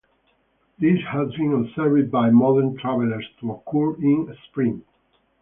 This 0.79 0.99
has 1.13 1.31
been 1.35 1.53
observed 1.53 2.09
by 2.09 2.31
modern 2.31 2.75
travelers 2.75 3.23
to 3.39 3.51
occur 3.51 3.93
in 4.01 4.35
spring. 4.49 4.81